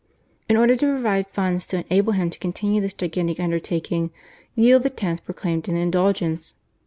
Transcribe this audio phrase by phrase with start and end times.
[0.49, 4.09] In order to provide funds to enable him to continue this gigantic undertaking
[4.55, 5.21] Leo X.
[5.21, 6.55] proclaimed an Indulgence.